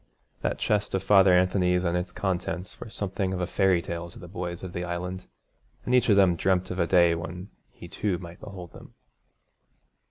[0.41, 4.17] That chest of Father Anthony's and its contents were something of a fairy tale to
[4.17, 5.25] the boys of the Island,
[5.85, 8.95] and each of them dreamt of a day when he too might behold them.